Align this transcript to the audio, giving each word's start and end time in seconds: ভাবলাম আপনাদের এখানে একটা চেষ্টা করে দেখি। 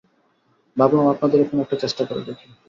ভাবলাম 0.77 1.05
আপনাদের 1.07 1.37
এখানে 1.41 1.61
একটা 1.61 1.77
চেষ্টা 1.83 2.03
করে 2.05 2.21
দেখি। 2.27 2.47